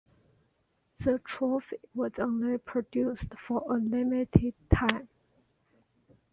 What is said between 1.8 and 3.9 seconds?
was only produced for a